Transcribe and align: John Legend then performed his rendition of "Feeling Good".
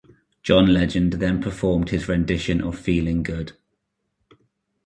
John 0.41 0.65
Legend 0.65 1.13
then 1.13 1.39
performed 1.39 1.89
his 1.91 2.07
rendition 2.09 2.59
of 2.59 2.75
"Feeling 2.79 3.21
Good". 3.21 3.51